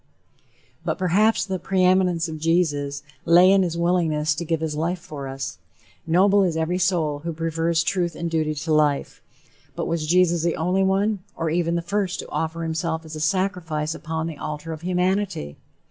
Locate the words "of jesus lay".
2.27-3.51